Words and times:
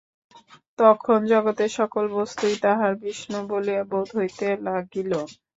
তখন 0.79 1.19
জগতের 1.31 1.71
সকল 1.79 2.03
বস্তুই 2.15 2.55
তাঁহার 2.63 2.93
বিষ্ণু 3.01 3.39
বলিয়া 3.51 3.83
বোধ 3.91 4.07
হইতে 4.17 4.47
লাগিল। 4.67 5.11